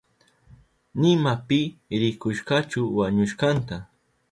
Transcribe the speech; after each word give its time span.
Nima 1.01 1.33
pi 1.47 1.59
rikushkachu 2.01 2.81
wañushkanta. 2.97 3.75